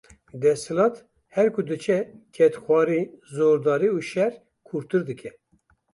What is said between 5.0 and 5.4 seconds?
dike.